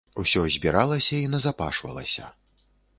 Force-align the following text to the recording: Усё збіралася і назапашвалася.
Усё 0.21 0.41
збіралася 0.55 1.21
і 1.27 1.29
назапашвалася. 1.37 2.35